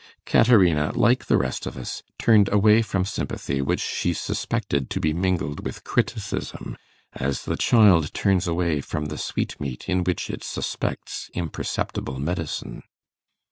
[0.25, 5.13] Caterina, like the rest of us, turned away from sympathy which she suspected to be
[5.13, 6.75] mingled with criticism,
[7.13, 12.81] as the child turns away from the sweetmeat in which it suspects imperceptible medicine.